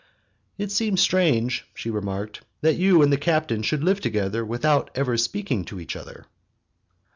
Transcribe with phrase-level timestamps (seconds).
[0.57, 5.15] "It seems strange," she remarked, "that you and the captain should live together without ever
[5.15, 6.25] speaking to each other."